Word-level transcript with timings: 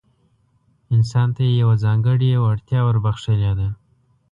انسان 0.95 1.27
ته 1.35 1.41
يې 1.47 1.53
يوه 1.61 1.75
ځانګړې 1.83 2.29
وړتيا 2.43 2.79
وربښلې 2.83 3.51
ده. 3.59 3.67